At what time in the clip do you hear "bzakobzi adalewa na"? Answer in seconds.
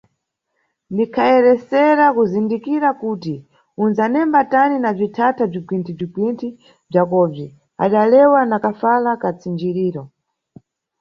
6.89-8.57